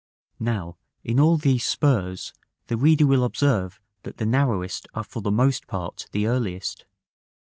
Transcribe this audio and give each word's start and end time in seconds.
Now, 0.39 0.77
in 1.03 1.19
all 1.19 1.37
these 1.37 1.63
spurs, 1.63 2.33
the 2.65 2.75
reader 2.75 3.05
will 3.05 3.23
observe 3.23 3.79
that 4.01 4.17
the 4.17 4.25
narrowest 4.25 4.87
are 4.95 5.03
for 5.03 5.21
the 5.21 5.29
most 5.29 5.67
part 5.67 6.07
the 6.11 6.25
earliest. 6.25 6.85